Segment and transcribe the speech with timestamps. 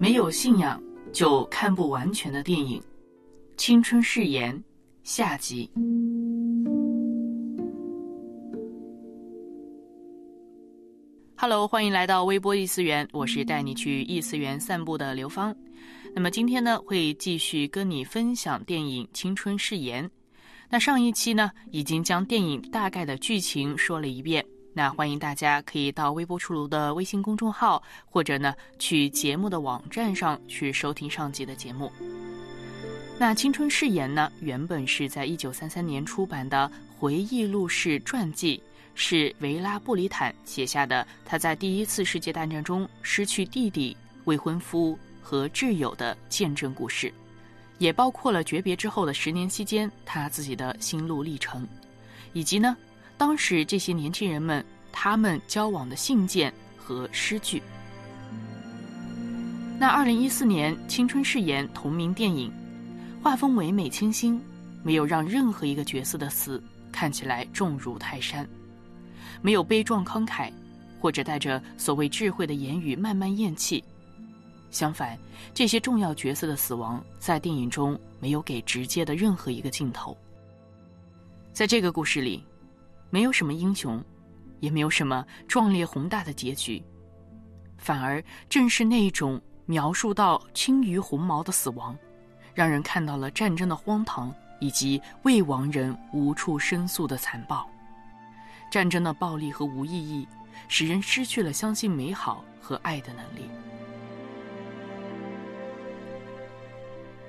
[0.00, 0.80] 没有信仰
[1.12, 2.80] 就看不完全的电影
[3.56, 4.56] 《青春誓言》
[5.02, 5.68] 下集。
[11.36, 15.52] Hello，欢迎来到微波异次元，我是带你去异次元散步的刘芳。
[16.14, 20.04] 那么今天呢，会继续跟你分享电影《青春誓言》。
[20.70, 24.46] 那上一期呢，已经将电影大概的剧情说了一遍。
[24.78, 31.90] 那欢迎大家可以到微波出炉的微信公众号，或者呢去节目的网站上去收听上集的节目。
[33.18, 38.62] 那《青春誓言》呢，原本是在一九三三年出版的回忆录式传记，
[38.94, 47.12] 是维拉布里坦写下的他在第一次世界大战中失去弟弟、未婚夫和挚友的见证故事，
[47.78, 51.66] 也包括了诀别之后的十年期间他自己的心路历程，
[52.32, 52.76] 以及呢。
[53.16, 54.64] 当时这些年轻人们，
[55.00, 57.62] 他们交往的信件和诗句。
[59.78, 62.52] 那二零一四年《青春誓言》同名电影，
[63.22, 64.42] 画风唯美清新，
[64.82, 66.60] 没有让任何一个角色的死
[66.90, 68.44] 看起来重如泰山，
[69.40, 70.52] 没有悲壮慷慨，
[70.98, 73.84] 或者带着所谓智慧的言语慢慢咽气。
[74.72, 75.16] 相反，
[75.54, 80.16] 这些重要角色的死亡在电影中没有给直接的任何一个镜头。
[81.52, 82.42] 在这个故事里。
[83.10, 84.04] 没有什么英雄，
[84.60, 86.82] 也没有什么壮烈宏大的结局，
[87.76, 91.96] 反而正是那种描述到轻于鸿毛的死亡，
[92.54, 97.68] 让人看到了战争的荒唐以及未亡人无处申诉的残暴。
[98.70, 100.26] 战争的暴力和无意义，
[100.68, 103.48] 使人失去了相信美好和爱的能力。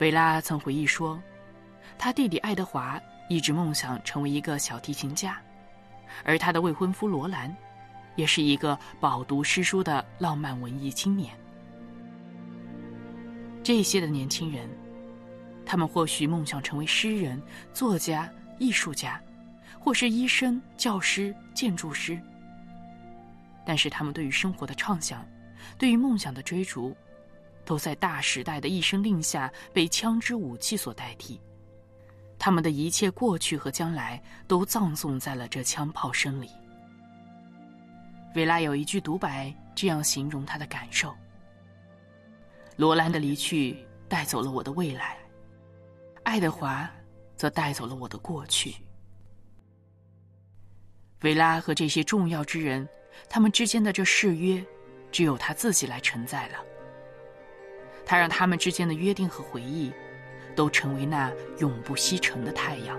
[0.00, 1.20] 维拉曾回忆说，
[1.98, 2.98] 他弟弟爱德华
[3.28, 5.40] 一直梦想成为一个小提琴家。
[6.24, 7.54] 而他的未婚夫罗兰，
[8.16, 11.34] 也是一个饱读诗书的浪漫文艺青年。
[13.62, 14.68] 这些的年轻人，
[15.66, 17.40] 他们或许梦想成为诗人、
[17.72, 18.28] 作家、
[18.58, 19.20] 艺术家，
[19.78, 22.20] 或是医生、教师、建筑师。
[23.64, 25.24] 但是他们对于生活的畅想，
[25.78, 26.96] 对于梦想的追逐，
[27.64, 31.40] 都在大时代的一声令下被枪支武器所代替。
[32.40, 36.50] 他们的一切过去和将来都葬送在了这枪炮声里。
[38.34, 41.14] 维拉有一句独白这样形容他的感受
[42.76, 45.18] ：“罗兰的离去带走了我的未来，
[46.22, 46.90] 爱德华
[47.36, 48.74] 则带走了我的过去。”
[51.20, 52.88] 维拉和这些重要之人，
[53.28, 54.64] 他们之间的这誓约，
[55.12, 56.58] 只有他自己来承载了。
[58.06, 59.92] 他让他们之间的约定和回忆。
[60.54, 62.98] 都成为那永不西沉的太阳。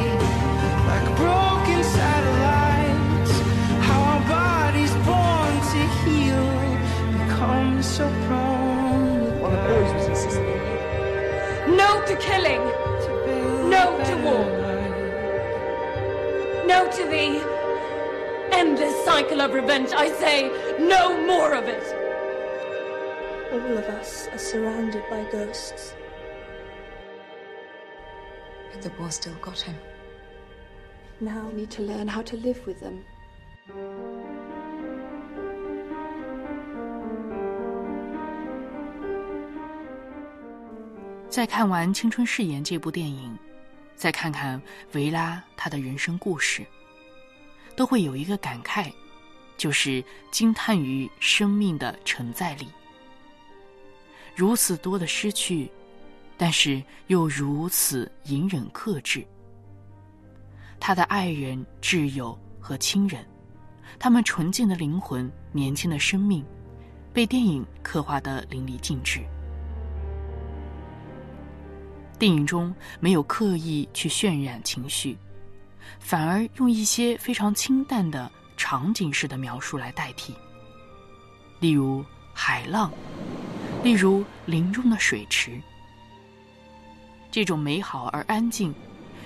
[19.21, 19.91] cycle of revenge.
[19.93, 20.49] I say,
[20.79, 21.83] no more of it.
[23.53, 25.93] All of us are surrounded by ghosts.
[28.71, 29.75] But the war still got him.
[31.19, 33.05] Now we need to learn how to live with them.
[41.31, 43.39] 在看完《青春誓言》这部电影，
[43.95, 44.61] 再看看
[44.91, 46.61] 维拉他的人生故事。
[47.73, 48.91] 都会有一个感慨，
[49.55, 52.67] 就是惊叹于生命的承载力。
[54.35, 55.71] 如此多的失去，
[56.35, 59.25] 但是又如此隐忍克制。
[60.81, 63.25] 他的爱人、挚友和亲人，
[63.97, 66.43] 他们纯净的灵魂、年轻的生命，
[67.13, 69.21] 被电影刻画得淋漓尽致。
[72.21, 75.17] 电影中没有刻意去渲染情绪，
[75.99, 80.35] 反而用一些非常清淡的场景式的描述来代替，
[81.59, 82.91] 例如海浪，
[83.83, 85.59] 例如林中的水池。
[87.31, 88.71] 这种美好而安静，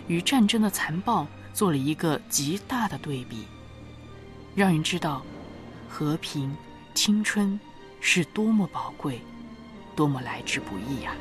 [0.07, 3.45] 与战争的残暴做了一个极大的对比，
[4.56, 5.21] 让人知道
[5.89, 6.56] 和平、
[6.94, 7.59] 青春
[8.00, 9.19] 是多么宝贵，
[9.98, 11.13] 多么来之不易呀！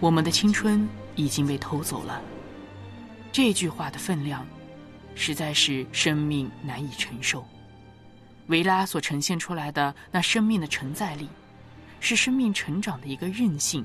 [0.00, 2.22] 我们的青春已经被偷走了，
[3.30, 4.46] 这句话的分量，
[5.14, 7.46] 实在是生命难以承受。
[8.46, 11.28] 维拉所呈现出来的那生命的承载力，
[12.00, 13.84] 是生命成长的一个韧性，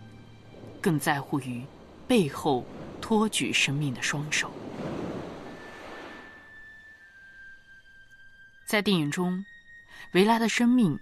[0.82, 1.62] 更在乎于
[2.08, 2.66] 背后
[3.02, 4.50] 托举生命的双手。
[8.66, 9.44] 在电影中，
[10.14, 10.98] 维拉的生命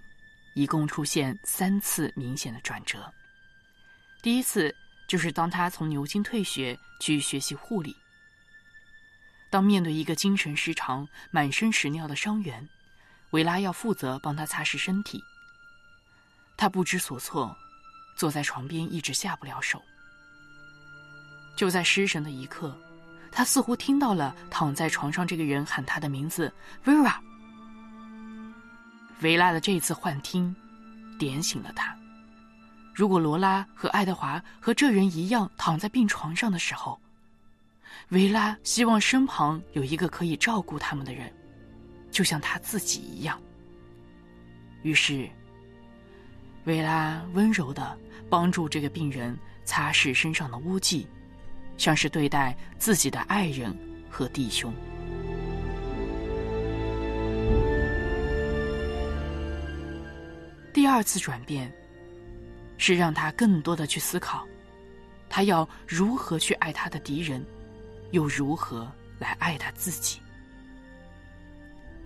[0.54, 2.98] 一共出现三次明显的转折。
[4.20, 4.74] 第一次。
[5.14, 7.94] 就是当他从牛津退学去学习护理，
[9.48, 12.68] 当面对一个精神失常、满身屎尿的伤员，
[13.30, 15.22] 维拉要负责帮他擦拭身体。
[16.56, 17.56] 他不知所措，
[18.16, 19.80] 坐在床边一直下不了手。
[21.54, 22.76] 就在失神的一刻，
[23.30, 26.52] 他似乎听到了躺在床上这个人喊他的名字
[26.84, 27.14] “Vera”。
[29.20, 30.52] 维拉的这次幻听，
[31.20, 31.96] 点醒了他。
[32.94, 36.96] 如果罗拉和爱德华和这人一样躺在病床上的时候，
[38.10, 41.32] 维拉希望身旁有一个可以照顾他们的人，
[42.12, 43.36] 就像他自己一样。
[44.82, 45.28] 于是，
[46.66, 47.98] 维拉温柔的
[48.30, 51.04] 帮助这个病人擦拭身上的污迹，
[51.76, 53.76] 像是对待自己的爱人
[54.08, 54.72] 和弟兄。
[60.72, 61.72] 第二次转变。
[62.86, 64.46] 是让他更多的去思考，
[65.30, 67.42] 他要如何去爱他的敌人，
[68.10, 68.86] 又如何
[69.18, 70.20] 来爱他自己。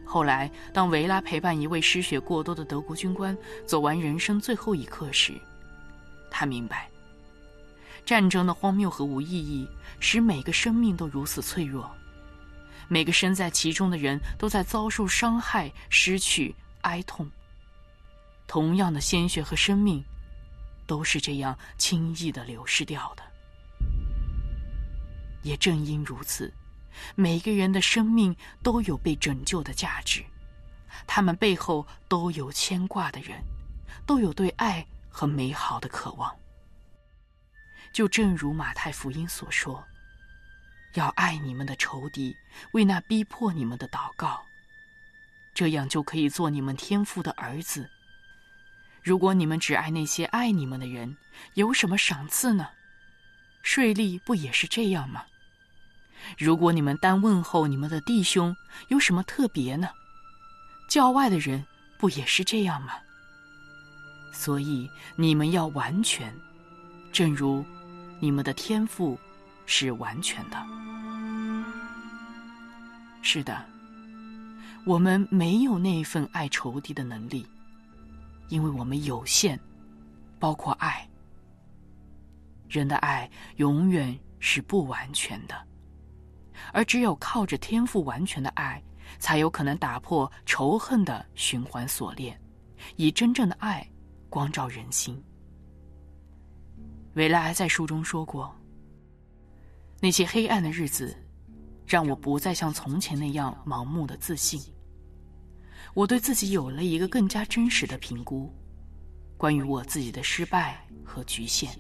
[0.05, 3.37] 后来，当维拉陪伴一位失血过多的德国军官
[3.67, 5.35] 走完人生最后一刻时，
[6.31, 6.89] 他明白，
[8.07, 11.91] 战争的荒谬和无意义使每个生命都如此脆弱，
[12.87, 17.29] 每个身在其中的人都在遭受伤害、失去、哀痛。
[18.47, 20.01] 同样的鲜血和生命。
[20.89, 23.23] 都是这样轻易的流失掉的。
[25.43, 26.53] 也正因如此，
[27.15, 30.25] 每个人的生命都有被拯救的价值，
[31.07, 33.41] 他们背后都有牵挂的人，
[34.05, 36.35] 都有对爱和美好的渴望。
[37.93, 39.85] 就正如马太福音所说
[40.95, 42.35] ：“要爱你们的仇敌，
[42.73, 44.43] 为那逼迫你们的祷告，
[45.55, 47.89] 这样就可以做你们天父的儿子。”
[49.09, 51.17] 如果你们只爱那些爱你们的人，
[51.55, 52.69] 有什么赏赐呢？
[53.63, 55.23] 税吏不也是这样吗？
[56.37, 58.55] 如果你们单问候你们的弟兄，
[58.89, 59.89] 有什么特别呢？
[60.91, 61.65] 教外的人
[61.97, 62.97] 不也是这样吗？
[64.31, 66.31] 所以你们要完全，
[67.11, 67.65] 正如
[68.21, 69.19] 你们的天赋
[69.65, 70.67] 是完全的。
[73.23, 73.65] 是的，
[74.85, 77.47] 我们没有那份爱仇敌的能力。
[78.49, 79.59] 因为我们有限，
[80.39, 81.09] 包括爱。
[82.69, 85.55] 人的爱永远是不完全的，
[86.73, 88.83] 而只有靠着天赋完全的爱，
[89.19, 92.39] 才有可能打破仇恨的循环锁链，
[92.97, 93.89] 以真正的爱
[94.29, 95.23] 光照人心。
[97.15, 98.55] 维拉在书中说过
[99.99, 101.17] ：“那些黑暗的日子，
[101.87, 104.61] 让我不再像从前那样盲目的自信。”
[105.99, 108.55] 我对自己有了一个更加真实的评估，
[109.37, 111.77] 关于我自己的失败和局限。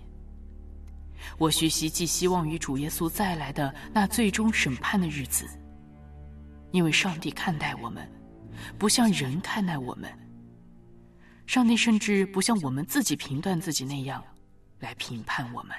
[1.39, 5.47] 我学习寄希望于主耶稣再来的那最终审判的日子，
[6.73, 8.11] 因为上帝看待我们，
[8.77, 10.13] 不像人看待我们。
[11.47, 14.21] 上帝甚至不像我们自己评断自己那样，
[14.81, 15.77] 来评判我们。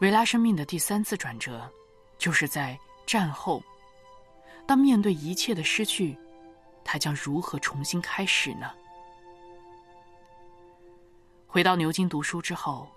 [0.00, 1.70] 维拉生命的第三次转折，
[2.16, 3.62] 就是在战后。
[4.66, 6.16] 当面对一切的失去，
[6.82, 8.70] 他将如何重新开始呢？
[11.46, 12.88] 回到牛津读书之后，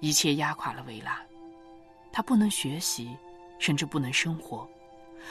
[0.00, 1.24] 一切压垮了维拉，
[2.12, 3.16] 他不能学习，
[3.58, 4.68] 甚至不能生活，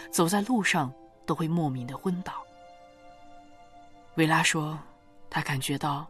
[0.10, 0.92] 走在路上
[1.28, 2.44] 都会莫名的昏倒。
[4.16, 4.80] 维拉说，
[5.30, 6.08] 他感觉到。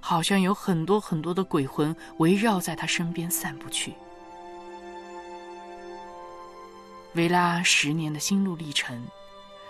[0.00, 3.94] 好像有很多很多的鬼魂围绕在他身边散不去。
[7.14, 9.06] 维拉十年的心路历程，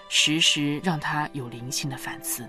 [0.09, 2.49] 时时让他有灵性的反思。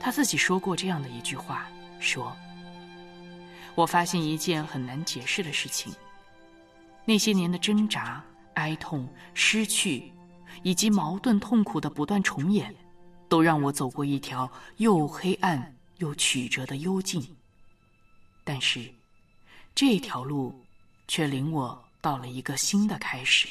[0.00, 1.68] 他自己说过这样的一句话
[2.00, 2.36] ：“说，
[3.74, 5.92] 我发现一件很难解释的事情。
[7.04, 8.22] 那些年的挣扎、
[8.54, 10.12] 哀痛、失去，
[10.62, 12.74] 以及矛盾痛苦的不断重演，
[13.28, 17.24] 都让我走过一条又黑暗又曲折的幽径。
[18.44, 18.92] 但是，
[19.74, 20.52] 这条路
[21.08, 23.46] 却领我。”到了一个新的开始。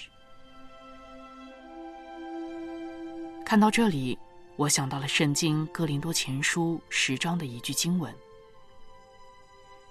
[3.46, 4.18] 看到这里，
[4.56, 8.12] 我想到了《圣经·哥林多前书》十章的一句经文：“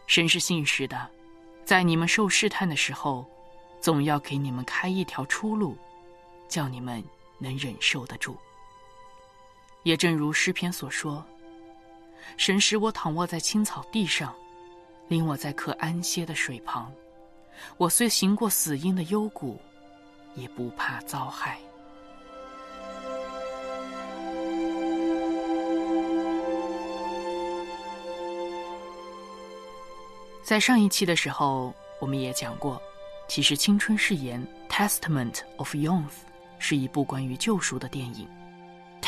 [0.08, 1.08] 神是信实的，
[1.64, 3.24] 在你们受试探的时候，
[3.80, 5.78] 总要给你们开一条出路，
[6.48, 7.00] 叫你们
[7.38, 8.36] 能忍受得住。”
[9.84, 11.24] 也正如诗篇所说
[12.36, 14.34] ：“神使我躺卧在青草地上，
[15.08, 16.92] 领我在可安歇的水旁。”
[17.76, 19.58] 我虽行过死荫的幽谷，
[20.36, 21.58] 也不怕遭害。
[30.44, 32.80] 在上一期的时候，我们也讲过，
[33.26, 34.40] 其实《青春誓言》
[34.72, 36.04] （Testament of Youth）
[36.60, 38.28] 是一部关于救赎的电影。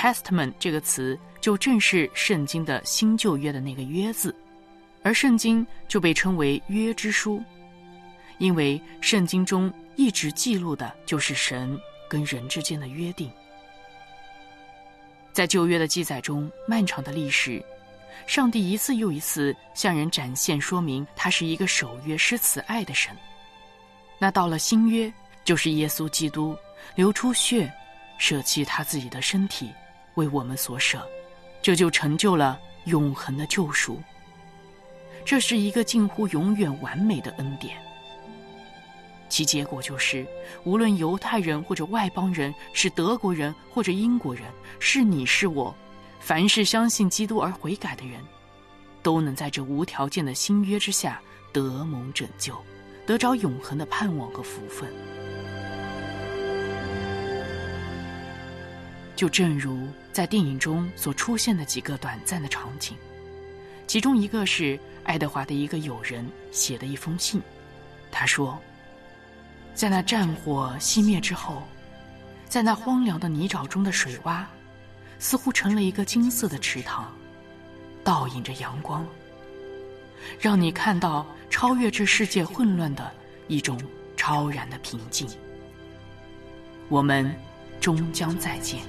[0.00, 4.34] Testament 这个词就正是圣经的新旧约的那个“约”字，
[5.02, 7.44] 而圣经就被称为约之书。
[8.38, 11.78] 因为圣经中一直记录的就是神
[12.08, 13.30] 跟人之间的约定，
[15.34, 17.62] 在旧约的记载中，漫长的历史，
[18.26, 23.14] 上帝一次又一次向人展现说明他是一个守约施慈爱的神。
[24.18, 25.12] 那到了新约，
[25.44, 26.56] 就是耶稣基督
[26.94, 27.70] 流出血，
[28.16, 29.70] 舍弃他自己的身体
[30.20, 31.02] 为我们所舍，
[31.62, 33.98] 这就成就了永恒的救赎。
[35.24, 37.74] 这是一个近乎永远完美的恩典。
[39.30, 40.26] 其结果就是，
[40.64, 44.44] 无论犹太人或者外邦人，是德国人或者英国人，
[44.78, 45.74] 是你是我，
[46.18, 48.20] 凡是相信基督而悔改的人，
[49.02, 51.18] 都能在这无条件的新约之下
[51.50, 52.54] 得蒙拯救，
[53.06, 54.92] 得着永恒的盼望和福分。
[59.20, 62.96] 就正如在电影中所出现的几个短暂的场景，
[63.86, 67.38] 其中一个是爱德华的一个友人写的一封信，
[68.10, 68.58] 他说。
[69.74, 71.62] 在那战火熄灭之后，
[72.48, 74.42] 在那荒凉的泥沼中的水洼，
[75.18, 77.14] 似乎成了一个金色的池塘，
[78.02, 79.06] 倒映着阳光，
[80.38, 83.12] 让你看到超越这世界混乱的
[83.48, 83.78] 一种
[84.16, 85.28] 超然的平静。
[86.88, 87.30] 我们
[87.82, 88.80] 终将再见。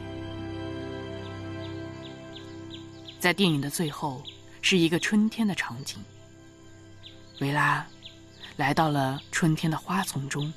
[3.21, 4.21] 在电影的最后，
[4.63, 6.03] 是一个春天的场景。
[7.39, 7.85] 维拉
[8.57, 10.51] 来到了春天的花丛中。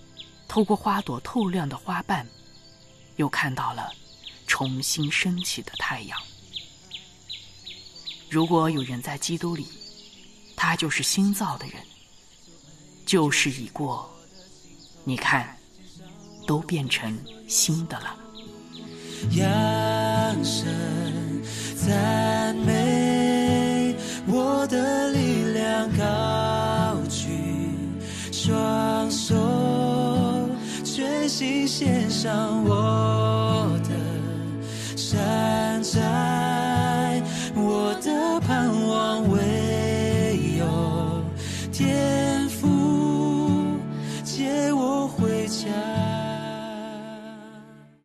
[0.46, 2.24] 透过花朵透亮的花瓣，
[3.16, 3.92] 又看到了
[4.46, 6.18] 重新升起的太阳。
[8.30, 9.66] 如果有人在基督里，
[10.54, 11.76] 他就是新造的人，
[13.04, 14.08] 旧事已过，
[15.02, 15.58] 你看，
[16.46, 17.18] 都变成
[17.48, 18.16] 新的了。
[19.32, 20.64] 扬声
[21.74, 22.33] 赞
[32.24, 33.23] 像我。